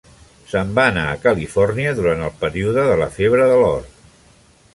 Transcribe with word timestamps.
Se'n 0.51 0.71
va 0.79 0.85
anar 0.93 1.03
a 1.09 1.19
Califòrnia 1.27 1.93
durant 1.99 2.25
el 2.29 2.35
període 2.41 2.87
de 2.91 2.97
la 3.05 3.11
febre 3.19 3.47
de 3.53 3.63
l'or. 3.65 3.89